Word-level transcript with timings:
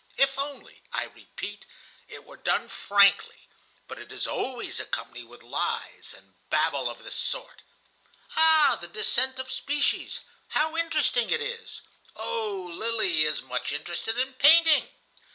If 0.17 0.39
only, 0.39 0.81
I 0.91 1.03
repeat, 1.03 1.63
it 2.07 2.23
were 2.25 2.35
done 2.35 2.69
frankly; 2.69 3.47
but 3.87 3.99
it 3.99 4.11
is 4.11 4.25
always 4.25 4.79
accompanied 4.79 5.25
with 5.27 5.43
lies 5.43 6.15
and 6.17 6.33
babble 6.49 6.89
of 6.89 7.03
this 7.03 7.13
sort:— 7.15 7.61
"'Ah, 8.35 8.79
the 8.81 8.87
descent 8.87 9.37
of 9.37 9.51
species! 9.51 10.21
How 10.47 10.75
interesting 10.75 11.29
it 11.29 11.39
is!' 11.43 11.83
"'Oh, 12.15 12.67
Lily 12.73 13.25
is 13.25 13.43
much 13.43 13.71
interested 13.71 14.17
in 14.17 14.33
painting. 14.33 14.87